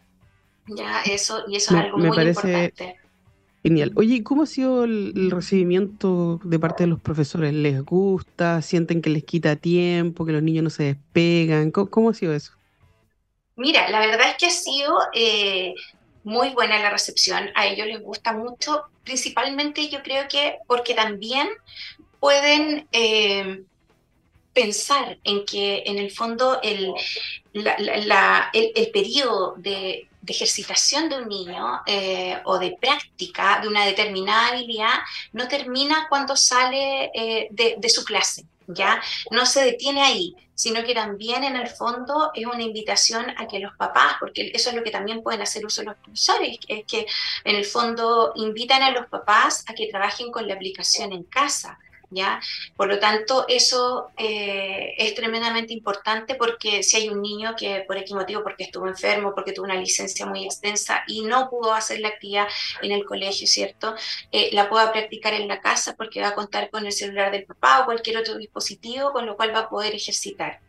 [0.66, 2.98] Ya, eso, y eso es algo muy importante.
[3.64, 3.92] Genial.
[3.96, 7.54] Oye, ¿cómo ha sido el, recibimiento de parte de los profesores?
[7.54, 8.60] ¿Les gusta?
[8.64, 10.26] ¿Sienten que les quita tiempo?
[10.26, 11.70] ¿Que los niños no se despegan?
[11.70, 12.54] ¿Cómo, ha sido eso?
[13.62, 15.76] Mira, la verdad es que ha sido eh,
[16.24, 17.52] muy buena la recepción.
[17.54, 21.48] A ellos les gusta mucho, principalmente yo creo que porque también
[22.20, 23.62] pueden eh,
[24.52, 26.92] pensar en que en el fondo el,
[27.54, 35.02] el, periodo de, ejercitación de un niño eh, o de práctica de una determinada habilidad
[35.34, 39.02] no termina cuando sale eh, de, su clase, ¿ya?
[39.32, 43.60] No se detiene ahí, sino que también en el fondo es una invitación a que
[43.60, 47.06] los papás, porque eso es lo que también pueden hacer uso los profesores, es que
[47.44, 51.80] en el fondo invitan a los papás a que trabajen con la aplicación en casa,
[52.12, 52.40] ¿ya?
[52.76, 57.98] Por lo tanto, eso eh, es tremendamente importante porque si hay un niño que por
[57.98, 62.00] X motivo, porque estuvo enfermo, porque tuvo una licencia muy extensa y no pudo hacer
[62.00, 62.48] la actividad
[62.82, 63.96] en el colegio, ¿cierto?
[64.32, 67.46] Eh, la pueda practicar en la casa porque va a contar con el celular del
[67.46, 70.60] papá o cualquier otro dispositivo con lo cual va a poder ejercitar.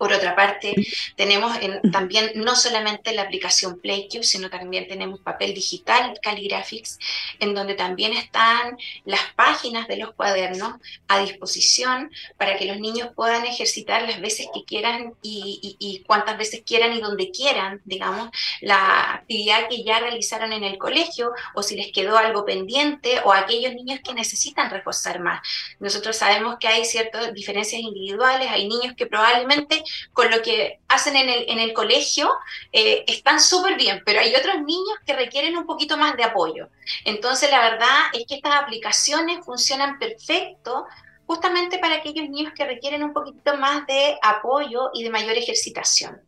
[0.00, 0.74] Por otra parte,
[1.14, 1.58] tenemos
[1.92, 6.98] también no solamente la aplicación PlayCube, sino también tenemos papel digital Caligraphics,
[7.38, 13.10] en donde también están las páginas de los cuadernos a disposición para que los niños
[13.14, 18.30] puedan ejercitar las veces que quieran y, y cuantas veces quieran y donde quieran, digamos,
[18.62, 23.34] la actividad que ya realizaron en el colegio o si les quedó algo pendiente o
[23.34, 25.46] aquellos niños que necesitan reforzar más.
[25.78, 31.16] Nosotros sabemos que hay ciertas diferencias individuales, hay niños que probablemente con lo que hacen
[31.16, 32.30] en el, en el colegio
[32.72, 36.68] eh, están súper bien, pero hay otros niños que requieren un poquito más de apoyo.
[37.04, 40.86] Entonces, la verdad es que estas aplicaciones funcionan perfecto
[41.26, 46.18] justamente para aquellos niños que requieren un poquito más de apoyo y de mayor ejercitación.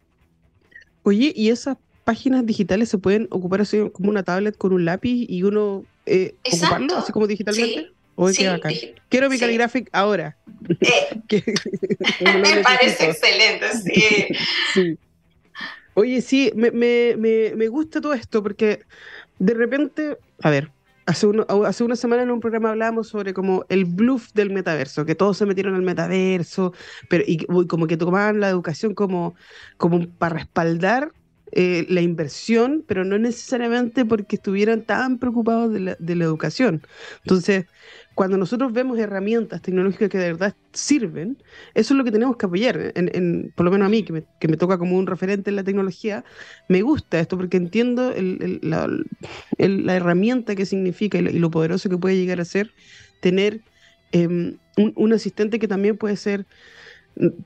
[1.02, 5.26] Oye, ¿y esas páginas digitales se pueden ocupar así como una tablet con un lápiz
[5.28, 7.90] y uno eh, ocuparlo así como digitalmente?
[9.08, 10.36] Quiero mi Calligraphic ahora.
[10.80, 11.22] Eh,
[12.20, 13.66] me parece excelente,
[14.74, 14.98] sí.
[15.94, 18.80] Oye, sí, me, me, me, gusta todo esto porque
[19.38, 20.70] de repente, a ver,
[21.04, 21.26] hace,
[21.66, 25.36] hace una semana en un programa hablábamos sobre como el bluff del metaverso, que todos
[25.36, 26.72] se metieron al metaverso,
[27.10, 29.34] pero y, como que tomaban la educación como,
[29.76, 31.12] como para respaldar
[31.54, 36.80] eh, la inversión, pero no necesariamente porque estuvieran tan preocupados de la, de la educación.
[37.24, 37.66] Entonces,
[38.14, 41.38] cuando nosotros vemos herramientas tecnológicas que de verdad sirven,
[41.74, 42.92] eso es lo que tenemos que apoyar.
[43.54, 44.12] Por lo menos a mí, que
[44.48, 46.24] me, toca como un referente en la tecnología,
[46.68, 48.12] me gusta esto porque entiendo
[48.62, 48.88] la,
[49.58, 52.70] la, herramienta que significa y, lo poderoso que puede llegar a ser
[53.20, 53.60] tener
[54.12, 56.46] em, un, asistente que también puede ser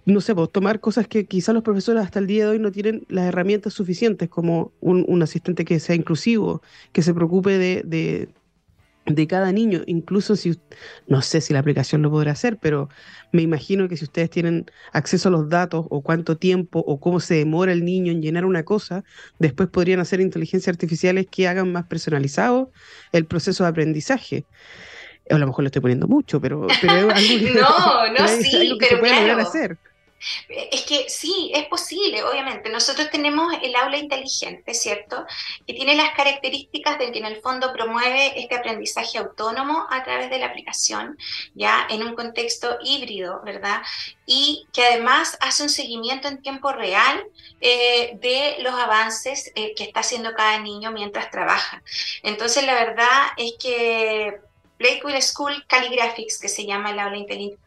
[0.05, 2.71] no sé, pues, tomar cosas que quizás los profesores hasta el día de hoy no
[2.71, 8.29] tienen las herramientas suficientes, como un, asistente que sea inclusivo, que se preocupe de,
[9.29, 10.61] cada niño, incluso si,
[11.07, 12.89] no sé si la aplicación lo podrá hacer, pero
[13.33, 17.21] me imagino que si ustedes tienen acceso a los datos o cuánto tiempo o cómo
[17.21, 19.05] se demora el niño en llenar una cosa,
[19.39, 22.73] después podrían hacer inteligencias artificiales que hagan más personalizado
[23.13, 24.45] el proceso de aprendizaje
[25.31, 29.43] a lo mejor lo estoy poniendo mucho, pero, pero no, no, sí, pero claro.
[29.43, 29.79] hacer.
[30.49, 32.71] Es que sí, es posible, obviamente.
[32.71, 35.25] Nosotros tenemos el aula inteligente, ¿cierto?
[35.67, 40.31] Que tiene las características de que en el fondo promueve este aprendizaje autónomo a través
[40.31, 41.19] de la aplicación,
[41.55, 43.83] ya en un contexto híbrido, ¿verdad?
[44.27, 47.25] Y que además hace un seguimiento en tiempo real
[47.61, 51.83] eh, de los avances eh, que está haciendo cada niño mientras trabaja.
[52.23, 54.41] Entonces, la verdad es que
[54.79, 57.17] Blakewell School Calligraphics, que se llama el aula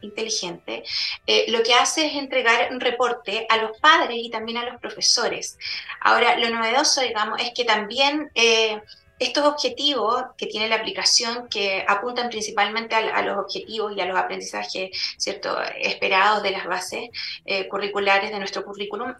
[0.01, 0.83] inteligente,
[1.25, 4.79] eh, lo que hace es entregar un reporte a los padres y también a los
[4.79, 5.57] profesores.
[6.01, 8.81] Ahora, lo novedoso, digamos, es que también eh,
[9.19, 14.17] estos objetivos que tiene la aplicación, que apuntan principalmente a, los objetivos y a los
[14.17, 15.61] aprendizajes ¿cierto?
[15.77, 17.09] esperados de las bases
[17.45, 19.13] eh, curriculares de nuestro currículum,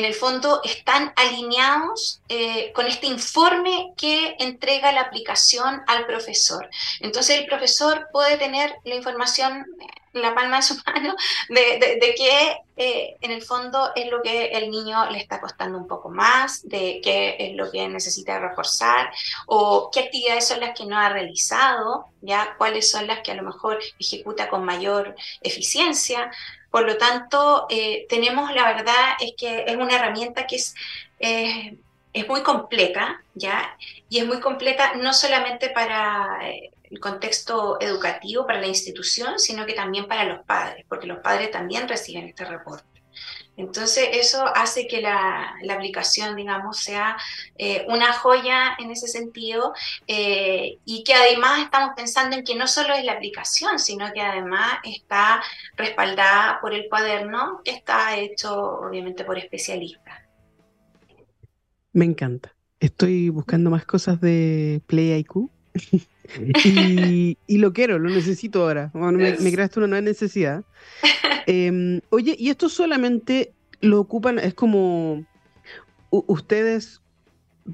[0.00, 6.70] en el fondo están alineados eh, con este informe que entrega la aplicación al profesor.
[7.00, 11.14] Entonces el profesor puede tener la información en la palma de su mano
[11.48, 15.78] de, de, qué eh, en el fondo es lo que el niño le está costando
[15.78, 19.10] un poco más, de qué es lo que necesita reforzar
[19.46, 23.36] o qué actividades son las que no ha realizado, ya cuáles son las que a
[23.36, 26.30] lo mejor ejecuta con mayor eficiencia.
[26.70, 30.74] Por lo tanto, eh, tenemos, la verdad, es que es una herramienta que es,
[31.18, 33.76] es muy completa, ¿ya?
[34.08, 39.64] Y es muy completa no solamente para eh, el contexto educativo, para la institución, sino
[39.64, 42.90] que también para los padres, porque los padres también reciben este reporte.
[43.56, 47.16] Entonces, eso hace que la, aplicación, digamos, sea
[47.58, 49.74] eh, una joya en ese sentido
[50.06, 54.20] eh, y que además estamos pensando en que no solo es la aplicación, sino que
[54.22, 55.42] además está
[55.76, 60.20] respaldada por el cuaderno que está hecho, obviamente, por especialistas.
[61.92, 62.54] Me encanta.
[62.78, 65.50] Estoy buscando más cosas de Play IQ.
[67.46, 68.90] y, lo quiero, lo necesito ahora.
[68.94, 70.64] me, creaste una nueva necesidad.
[71.46, 74.38] Em, oye, ¿y esto solamente lo ocupan?
[74.38, 75.24] Es como.
[76.10, 77.00] ¿Ustedes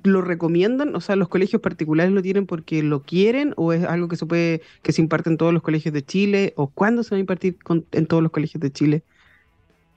[0.03, 0.95] lo recomiendan?
[0.95, 3.55] O sea, ¿los colegios particulares lo tienen porque lo quieren?
[3.57, 6.53] ¿O es algo que se puede, que se imparte en todos los colegios de Chile?
[6.57, 7.57] ¿O cuándo se va a impartir
[7.93, 9.05] en todos los colegios de Chile?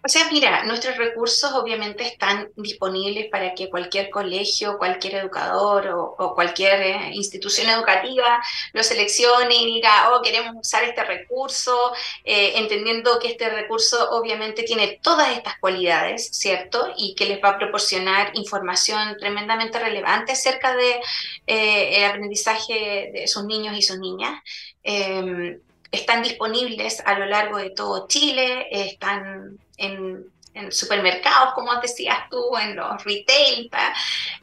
[0.01, 6.33] O sea, mira, nuestros recursos obviamente están disponibles para que cualquier colegio, cualquier educador o,
[6.33, 8.39] cualquier eh, institución educativa
[8.71, 11.91] lo seleccione y diga, oh, queremos usar este recurso,
[12.23, 16.93] eh, entendiendo que este recurso obviamente tiene todas estas cualidades, ¿cierto?
[16.95, 21.01] Y que les va a proporcionar información tremendamente relevante acerca de
[21.45, 24.41] eh, aprendizaje de sus niños y sus niñas.
[24.81, 25.59] Em,
[25.91, 30.25] están disponibles a lo largo de todo Chile, están en,
[30.71, 33.69] supermercados, como decías tú, en los retail.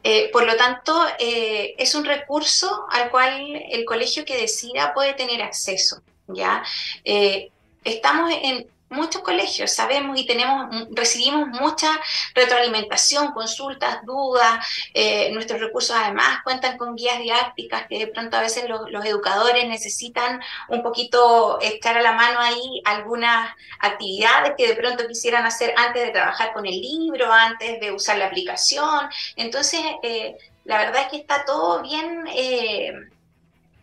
[0.03, 5.13] Eh, por lo tanto, eh, es un recurso al cual el colegio que decida puede
[5.13, 6.01] tener acceso.
[6.27, 6.63] ¿ya?
[7.03, 7.51] Eh,
[7.83, 11.89] estamos en, muchos colegios, sabemos y tenemos, recibimos mucha
[12.33, 14.65] retroalimentación, consultas, dudas.
[14.93, 19.67] Eh, nuestros recursos además cuentan con guías didácticas que de pronto a veces los, educadores
[19.67, 25.73] necesitan un poquito echar a la mano ahí algunas actividades que de pronto quisieran hacer
[25.77, 29.09] antes de trabajar con el libro, antes de usar la aplicación.
[29.35, 32.91] Entonces, eh, la verdad es que está todo bien eh,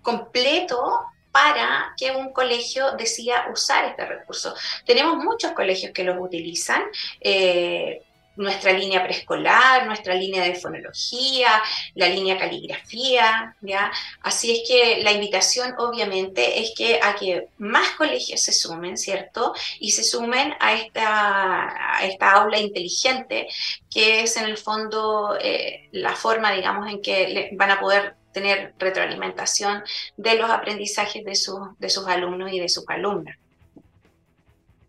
[0.03, 4.55] completo para que un colegio decida usar este recurso.
[4.87, 6.85] Tenemos muchos colegios que los utilizan.
[7.21, 8.03] Eh,
[8.37, 11.63] nuestra línea preescolar, nuestra línea de fonología,
[11.95, 13.93] la línea caligrafía, ¿ya?
[14.23, 19.55] Así es que la invitación obviamente es que a que más colegios se sumen, ¿cierto?
[19.81, 23.49] Y se sumen a esta, a esta aula inteligente,
[23.91, 28.75] que es en el fondo eh, la forma, digamos, en que van a poder tener
[28.79, 29.83] retroalimentación
[30.19, 31.33] de los aprendizajes de,
[31.79, 33.39] de sus alumnos y de sus alumnas.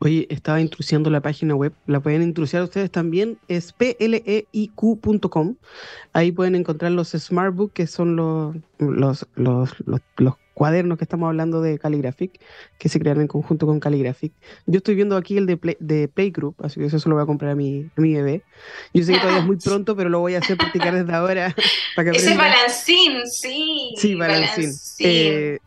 [0.05, 5.55] Oye, estaba intrusiando la página web, la pueden intrusiar ustedes también, es pleiq.com.
[6.13, 9.71] Ahí pueden encontrar los Smartbook, que son los, los, los,
[10.17, 12.39] los, cuadernos que estamos hablando de Calligraphic,
[12.77, 14.31] que se crearon en conjunto con Calligraphic.
[14.67, 17.23] Yo estoy viendo aquí el de, Play, de Playgroup, así que eso se lo voy
[17.23, 18.43] a comprar a mi, mi bebé.
[18.93, 21.55] Yo sé que todavía es muy pronto, pero lo voy a hacer practicar desde ahora.
[21.95, 23.95] Para que Ese balancín, sí.
[23.97, 24.71] Sí, balancín.
[24.99, 25.57] Eh,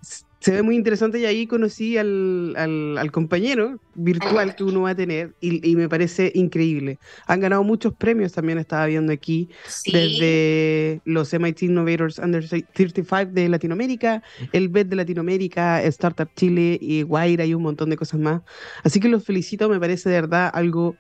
[0.41, 4.95] se ve muy interesante y ahí conocí al, al, compañero virtual que uno va a
[4.95, 6.99] tener y, me parece increíble.
[7.27, 9.49] Han ganado muchos premios también, estaba viendo aquí,
[9.93, 14.23] desde los MIT Innovators Under 35 de Latinoamérica,
[14.53, 18.43] el BED de Latinoamérica, Startup Chile y Guaira y un montón de cosas más.
[18.85, 20.97] Así que los felicito, me parece de verdad algo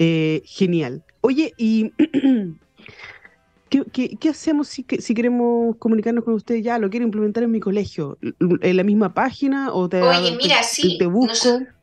[0.00, 1.04] eh, genial.
[1.20, 1.92] Oye, y
[3.92, 6.56] ¿Qué, hacemos si, si, queremos comunicarnos con usted?
[6.56, 8.18] Ya, lo quiero implementar en mi colegio.
[8.20, 11.32] ¿En la misma página o te, Oye, mira, sí, te busco?
[11.32, 11.81] Nosotros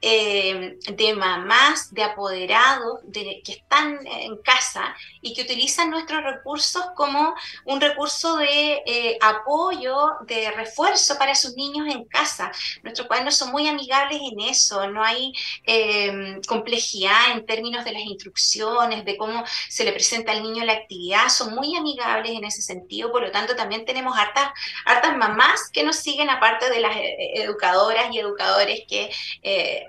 [0.00, 6.84] eh, de mamás, de apoderados de, que están en casa y que utilizan nuestros recursos
[6.94, 7.34] como
[7.64, 12.52] un recurso de eh, apoyo, de refuerzo para sus niños en casa.
[12.84, 15.32] Nuestros cuadernos son muy amigables en eso, no hay
[15.64, 20.74] eh, complejidad en términos de las instrucciones, de cómo se le presenta al niño la
[20.74, 24.50] actividad, son muy amigables en ese sentido, por lo tanto también tenemos hartas,
[24.84, 26.96] hartas mamás que nos siguen aparte de las
[27.34, 29.10] educadoras y educadores que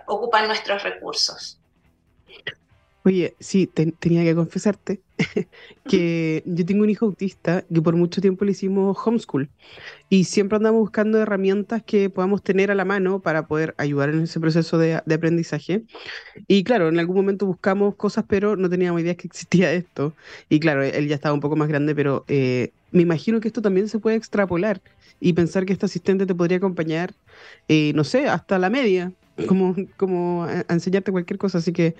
[0.10, 1.60] ocupan nuestros recursos.
[3.06, 5.00] Oye, sí, tenía que confesarte
[5.90, 9.50] que yo tengo un hijo autista que por mucho tiempo le hicimos homeschool
[10.10, 14.24] y siempre andamos buscando herramientas que podamos tener a la mano para poder ayudar en
[14.24, 15.84] ese proceso de, aprendizaje.
[16.48, 20.14] Y claro, en algún momento buscamos cosas, pero no teníamos idea que existía esto.
[20.50, 23.62] Y claro, él ya estaba un poco más grande, pero eh, me imagino que esto
[23.62, 24.82] también se puede extrapolar
[25.20, 27.14] y pensar que este asistente te podría acompañar,
[27.68, 29.14] eh, no sé, hasta la media,
[29.48, 31.96] como, como enseñarte cualquier cosa, así que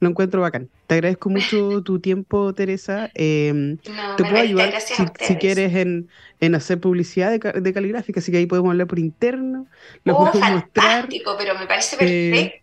[0.00, 0.68] lo encuentro bacán.
[0.86, 3.10] Te agradezco mucho tu tiempo, Teresa.
[3.14, 6.08] Em, te puedo ayudar si, quieres en,
[6.40, 9.66] en, hacer publicidad de, de, caligráfica, así que ahí podemos hablar por interno.
[10.04, 12.62] Lo oh, fantástico, pero me parece eh,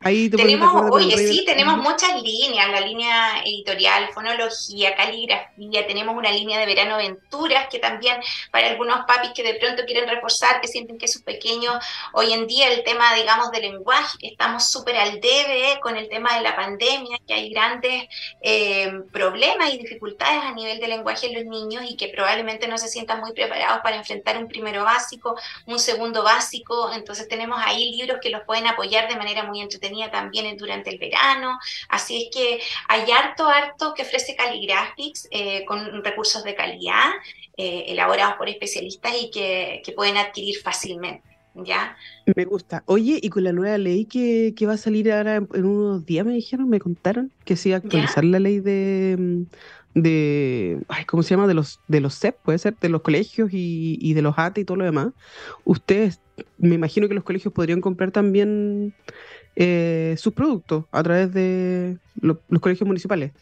[0.00, 6.60] perfecto tenemos, oye, sí, tenemos muchas líneas, la línea editorial, fonología, caligrafía, tenemos una línea
[6.60, 8.20] de verano aventuras que también
[8.52, 11.74] para algunos papis que de pronto quieren reforzar, que sienten que sus pequeños,
[12.12, 16.36] hoy en día el tema, digamos, del lenguaje, estamos súper al debe con el tema
[16.36, 18.04] de la pandemia, que hay grandes
[18.40, 22.78] eh, problemas y dificultades a nivel de lenguaje en los niños y que probablemente no
[22.78, 27.96] se sientan muy preparados para enfrentar un primero básico, un segundo básico, entonces tenemos ahí
[27.96, 31.58] libros que los pueden apoyar de manera muy entretenida también durante el verano.
[31.88, 37.10] Así es que hay harto, harto que ofrece Caligraphics eh, con recursos de calidad,
[37.56, 41.26] eh, elaborados por especialistas y que, pueden adquirir fácilmente.
[41.54, 41.96] ¿Ya?
[42.36, 42.84] Me gusta.
[42.86, 46.34] Oye, y con la nueva ley que, va a salir ahora en, unos días, me
[46.34, 49.44] dijeron, me contaron que se iba a actualizar la ley de,
[49.94, 51.48] de ay, ¿cómo se llama?
[51.48, 54.60] De los, de los CEP, puede ser, de los colegios y, y de los ATE
[54.60, 55.08] y todo lo demás.
[55.64, 56.20] Ustedes,
[56.58, 58.94] me imagino que los colegios podrían comprar también
[59.60, 63.32] eh, sus productos a través de los colegios municipales.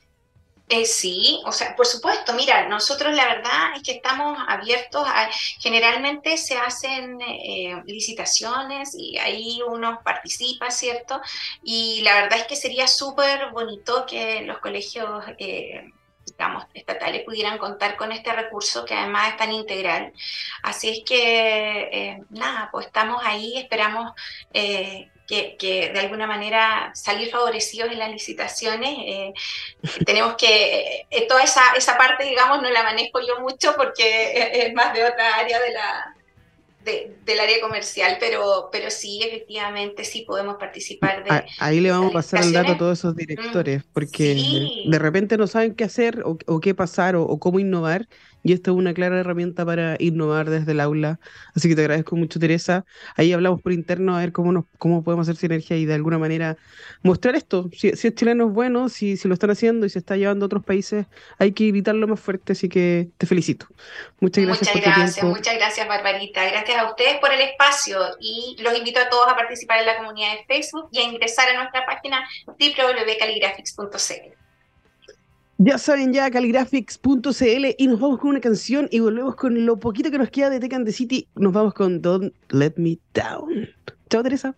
[0.71, 5.29] Eh, sí, o sea, por supuesto, mira, nosotros la verdad es que estamos abiertos a,
[5.61, 11.21] generalmente se hacen eh, licitaciones y ahí uno participa, ¿cierto?
[11.63, 15.23] Y la verdad es que sería súper bonito que los colegios
[16.25, 20.13] digamos, estatales pudieran contar con este recurso que además es tan integral.
[20.63, 24.13] Así es que, nada, pues estamos ahí, esperamos
[25.31, 28.97] eh, que, de alguna manera salir favorecidos en las licitaciones.
[28.99, 29.35] Eh,
[30.05, 34.95] tenemos que, toda esa, esa parte, digamos, no la manejo yo mucho porque es, más
[34.95, 36.17] de otra área de la,
[36.87, 41.45] del área comercial, pero, pero sí, efectivamente, sí podemos participar de...
[41.59, 45.37] Ahí le vamos a pasar el dato a todos esos directores, mm, porque de repente
[45.37, 48.07] no saben qué hacer o, qué pasar o, cómo innovar,
[48.47, 51.19] y esto es una clara herramienta para innovar desde el aula.
[51.57, 52.85] Así que te agradezco mucho, Teresa.
[53.17, 56.17] Ahí hablamos por interno a ver cómo, nos, cómo podemos hacer sinergia y de alguna
[56.17, 56.57] manera
[57.03, 57.69] mostrar esto.
[57.73, 60.45] Si, si es chileno es bueno, si, si lo están haciendo y se está llevando
[60.45, 61.07] a otros países,
[61.41, 63.67] hay que gritarlo más fuerte, así que te felicito.
[64.21, 64.77] Muchas gracias.
[64.77, 66.49] Muchas gracias, muchas gracias, Barbarita.
[66.49, 69.97] Gracias a ustedes por el espacio y los invito a todos a participar en la
[69.97, 74.46] comunidad de Facebook y a ingresar a nuestra página www.caligraphics.cl.
[75.59, 80.11] Ya saben ya, caligraphics.cl y nos vamos con una canción y volvemos con lo poquito
[80.11, 81.29] que nos queda de Tecan the City.
[81.35, 83.67] Nos vamos con Don't Let Me Down.
[84.11, 84.55] Chao, Teresa.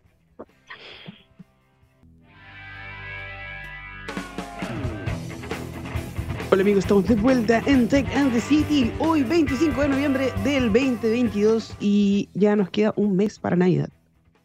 [6.51, 10.72] Hola amigos, estamos de vuelta en Tech and the City, hoy 25 de noviembre del
[10.72, 13.90] 2022 y ya nos queda un mes para Navidad.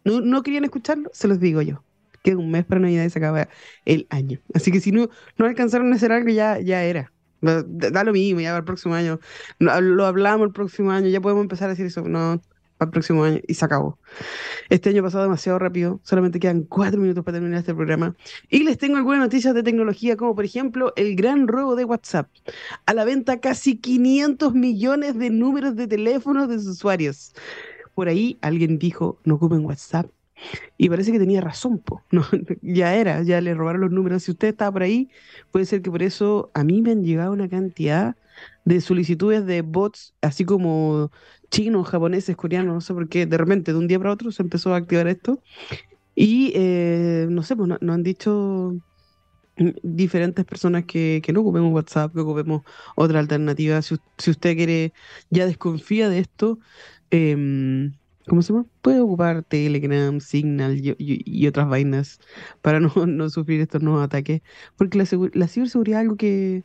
[0.03, 1.09] ¿No, no querían escucharlo?
[1.13, 1.81] Se los digo yo
[2.24, 3.49] queda un mes para Navidad y se acaba
[3.86, 4.39] el año.
[4.53, 7.13] Así que si no, no alcanzaron a hacer algo, ya, ya era.
[7.41, 9.19] Da lo mismo, ya para el próximo año.
[9.59, 12.01] Lo hablamos el próximo año, ya podemos empezar a decir eso.
[12.03, 12.41] No,
[12.78, 13.99] para el próximo año y se acabó.
[14.69, 18.15] Este año pasado demasiado rápido, solamente quedan cuatro minutos para terminar este programa.
[18.49, 22.30] Y les tengo algunas noticias de tecnología, como por ejemplo el gran robo de WhatsApp.
[22.86, 27.34] A la venta casi 500 millones de números de teléfonos de sus usuarios.
[27.93, 30.09] Por ahí alguien dijo, no ocupen WhatsApp,
[30.77, 32.03] y parece que tenía razón, po.
[32.61, 34.23] Ya era, ya le robaron los números.
[34.23, 35.09] Si usted estaba por ahí,
[35.51, 38.15] puede ser que por eso a mí me han llegado una cantidad
[38.65, 41.11] de solicitudes de bots, así como
[41.51, 44.41] chinos, japoneses, coreanos, no sé por qué, de repente, de un día para otro, se
[44.41, 45.41] empezó a activar esto.
[46.15, 48.75] Y eh, no sé, pues nos no han dicho
[49.84, 52.63] diferentes personas que, que, no ocupemos WhatsApp, que ocupemos
[52.95, 53.81] otra alternativa.
[53.81, 53.95] Si,
[54.29, 54.93] usted quiere,
[55.29, 56.59] ya desconfía de esto,
[57.11, 57.91] eh,
[58.28, 58.65] ¿cómo se llama?
[58.82, 62.19] Puede ocupar Telegram, Signal y, otras vainas
[62.61, 64.41] para no, no, sufrir estos nuevos ataques.
[64.78, 66.63] Porque la, la ciberseguridad es algo que,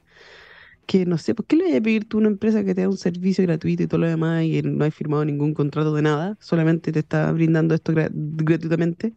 [0.86, 2.82] que no sé, ¿por qué le voy a pedir tú a una empresa que te
[2.82, 6.02] da un servicio gratuito y todo lo demás y no hay firmado ningún contrato de
[6.02, 6.36] nada?
[6.40, 9.14] Solamente te está brindando esto gratuitamente.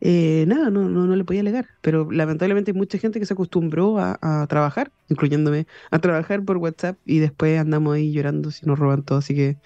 [0.00, 3.32] Eh, nada, no, no, no le podía alegar, pero lamentablemente hay mucha gente que se
[3.34, 8.66] acostumbró a, a trabajar, incluyéndome, a trabajar por WhatsApp y después andamos ahí llorando si
[8.66, 9.58] nos roban todo, así que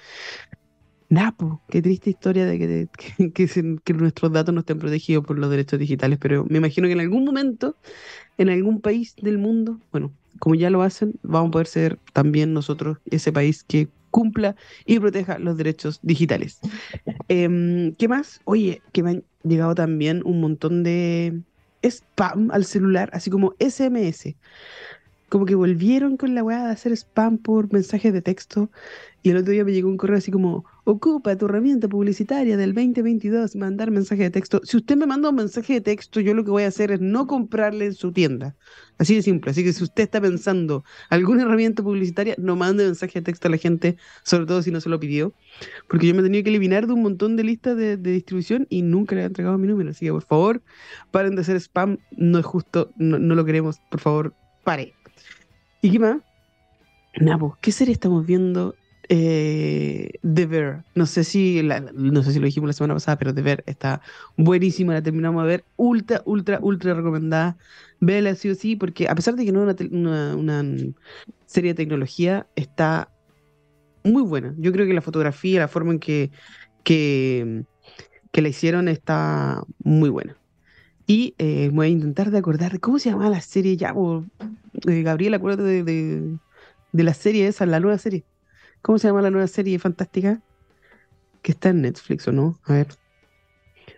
[1.10, 2.88] Napo, qué triste historia de
[3.34, 7.00] que, nuestros datos no estén protegidos por los derechos digitales, pero me imagino que en
[7.00, 7.76] algún momento,
[8.38, 12.54] en algún país del mundo, bueno, como ya lo hacen, vamos a poder ser también
[12.54, 14.54] nosotros ese país que cumpla
[14.86, 16.60] y proteja los derechos digitales.
[17.26, 18.40] Em, ¿Qué más?
[18.44, 21.42] Oye, que me han llegado también un montón de
[21.82, 24.36] spam al celular, así como SMS.
[25.28, 28.70] Como que volvieron con la weá de hacer spam por mensajes de texto.
[29.22, 32.74] Y el otro día me llegó un correo así como, ocupa tu herramienta publicitaria del
[32.74, 34.60] 2022, mandar mensaje de texto.
[34.64, 37.00] Si usted me manda un mensaje de texto, yo lo que voy a hacer es
[37.00, 38.56] no comprarle en su tienda.
[38.98, 39.50] Así de simple.
[39.50, 43.50] Así que si usted está pensando alguna herramienta publicitaria, no mande mensaje de texto a
[43.50, 45.32] la gente, sobre todo si no se lo pidió.
[45.88, 48.82] Porque yo me he tenido que eliminar de un montón de listas de, distribución y
[48.82, 49.90] nunca le he entregado mi número.
[49.90, 50.62] Así que por favor,
[51.10, 51.98] paren de hacer spam.
[52.10, 53.80] No es justo, no, no lo queremos.
[53.90, 54.92] Por favor, pare.
[55.82, 56.16] ¿Y qué más?
[57.18, 58.74] Nabo, ¿qué serie estamos viendo
[59.12, 60.84] eh, The Bear.
[60.94, 61.62] No sé si
[61.94, 64.00] no sé si lo dijimos la semana pasada, pero The Bear está
[64.36, 67.58] buenísima, la terminamos de ver, ultra, ultra, ultra recomendada.
[67.98, 70.64] Vela sí o sí, porque a pesar de que no es una,
[71.44, 73.10] serie de tecnología, está
[74.04, 74.54] muy buena.
[74.58, 76.30] Yo creo que la fotografía, la forma en que,
[76.84, 77.64] que,
[78.32, 80.36] la hicieron está muy buena.
[81.08, 83.92] Y eh, voy a intentar de acordar cómo se llamaba la serie ya.
[84.86, 86.38] Eh, Gabriel, acuérdate de,
[86.92, 88.24] de la serie esa, la nueva serie.
[88.82, 90.40] ¿Cómo se llama la nueva serie fantástica?
[91.42, 92.58] Que está en Netflix o no?
[92.64, 92.88] A ver.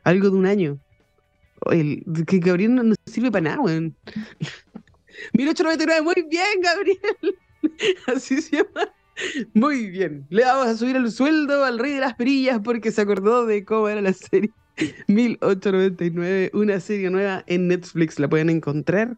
[0.04, 0.78] Algo de un año.
[2.26, 3.96] Que Gabriel no, sirve para nada, weón.
[5.34, 7.38] 1899, muy bien, Gabriel.
[8.06, 8.92] Así se llama.
[9.54, 10.26] Muy bien.
[10.30, 13.64] Le vamos a subir el sueldo al rey de las perillas porque se acordó de
[13.64, 14.50] cómo era la serie.
[15.06, 19.16] 1899, una serie nueva en Netflix, la pueden encontrar.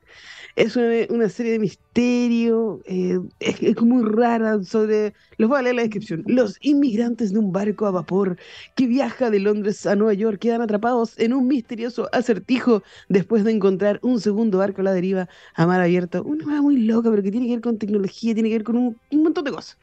[0.57, 5.83] Es una, serie de misterio, eh, es, muy rara sobre, los voy a leer la
[5.83, 8.39] descripción, los inmigrantes de un barco a vapor
[8.77, 13.51] que viaja de Londres a Nueva York quedan atrapados en un misterioso acertijo después de
[13.51, 16.23] encontrar un segundo barco a la deriva a mar abierto.
[16.23, 18.77] Una nueva muy loca, pero que tiene que ver con tecnología, tiene que ver con
[18.77, 19.77] un, montón de cosas.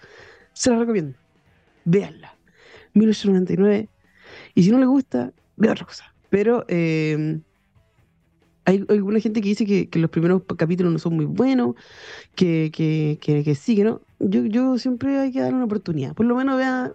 [0.54, 1.18] Se la recomiendo.
[1.84, 2.34] Véanla.
[2.94, 3.90] 1899.
[4.56, 6.14] Y si no le gusta, ve otra cosa.
[6.30, 7.40] Pero eh,
[8.66, 11.76] hay alguna gente que dice que, los primeros capítulos no son muy buenos,
[12.36, 14.02] que, que, que, sí, que no.
[14.20, 16.14] Yo, yo siempre hay que dar una oportunidad.
[16.14, 16.94] Por lo menos vea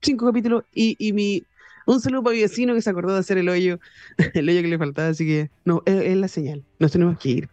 [0.00, 1.44] cinco capítulos y, y mi
[1.86, 3.78] un saludo para mi vecino que se acordó de hacer el hoyo,
[4.34, 7.48] el hoyo que le faltaba, así que no, es, la señal, nos tenemos que ir.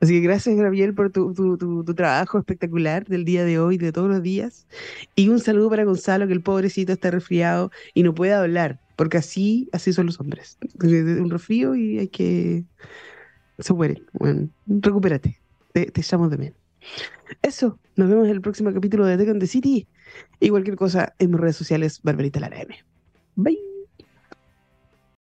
[0.00, 3.92] Así que gracias, Gabriel, por tu, tu, tu, trabajo espectacular del día de hoy, de
[3.92, 4.66] todos los días.
[5.14, 9.16] Y un saludo para Gonzalo, que el pobrecito está resfriado y no puede hablar, porque
[9.16, 10.58] así, así son los hombres.
[10.78, 12.66] Un resfrío y hay que...
[13.58, 14.02] Se muere.
[14.12, 15.40] Bueno, recupérate.
[15.72, 16.58] Te, te echamos de menos.
[17.40, 19.88] Eso, nos vemos en el próximo capítulo de Tech the City
[20.38, 22.76] y cualquier cosa en mis redes sociales, Barbarita Lara M.
[23.36, 23.69] Bye.